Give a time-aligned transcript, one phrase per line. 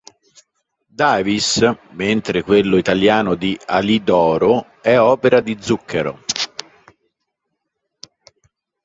[0.95, 6.23] Davis, mentre quello italiano di "Ali d'oro" è opera di Zucchero.